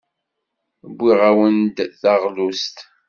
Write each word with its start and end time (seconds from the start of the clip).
Wwiɣ-awen-d 0.91 1.77
taɣlust. 2.01 2.77